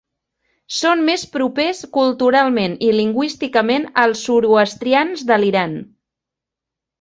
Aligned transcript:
Són 0.75 1.01
més 1.09 1.25
propers 1.35 1.81
culturalment 1.97 2.73
i 2.87 2.89
lingüísticament 2.95 3.85
als 4.05 4.25
zoroastrians 4.31 5.27
de 5.33 5.39
l'Iran. 5.45 5.79